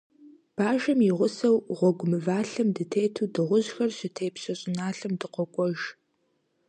Бажэм 0.55 0.99
и 1.09 1.11
гъусэу, 1.17 1.57
гъуэгу 1.77 2.07
мывалъэм 2.11 2.69
дытету, 2.75 3.31
дыгъужьхэр 3.33 3.91
щытепщэ 3.97 4.53
щӀыналъэм 4.59 5.13
дыкъокӀуэж. 5.19 5.79